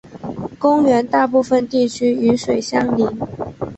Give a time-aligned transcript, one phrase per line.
[0.57, 3.05] 公园大部分地区与水相邻。